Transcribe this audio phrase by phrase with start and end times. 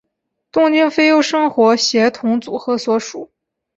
[0.51, 3.31] 东京俳优生活协同组合所属。